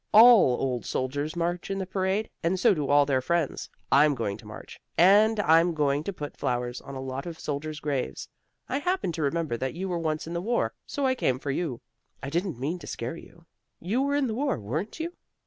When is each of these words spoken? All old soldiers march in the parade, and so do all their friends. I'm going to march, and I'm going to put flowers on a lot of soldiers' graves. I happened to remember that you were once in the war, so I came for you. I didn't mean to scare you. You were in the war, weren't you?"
All 0.13 0.59
old 0.59 0.83
soldiers 0.83 1.35
march 1.35 1.69
in 1.69 1.77
the 1.77 1.85
parade, 1.85 2.31
and 2.41 2.59
so 2.59 2.73
do 2.73 2.87
all 2.89 3.05
their 3.05 3.21
friends. 3.21 3.69
I'm 3.91 4.15
going 4.15 4.35
to 4.37 4.47
march, 4.47 4.79
and 4.97 5.39
I'm 5.41 5.75
going 5.75 6.03
to 6.05 6.11
put 6.11 6.35
flowers 6.35 6.81
on 6.81 6.95
a 6.95 6.99
lot 6.99 7.27
of 7.27 7.37
soldiers' 7.39 7.79
graves. 7.79 8.27
I 8.67 8.79
happened 8.79 9.13
to 9.13 9.21
remember 9.21 9.57
that 9.57 9.75
you 9.75 9.87
were 9.87 9.99
once 9.99 10.25
in 10.25 10.33
the 10.33 10.41
war, 10.41 10.73
so 10.87 11.05
I 11.05 11.13
came 11.13 11.37
for 11.37 11.51
you. 11.51 11.81
I 12.23 12.31
didn't 12.31 12.59
mean 12.59 12.79
to 12.79 12.87
scare 12.87 13.15
you. 13.15 13.45
You 13.79 14.01
were 14.01 14.15
in 14.15 14.25
the 14.25 14.33
war, 14.33 14.57
weren't 14.59 14.99
you?" 14.99 15.13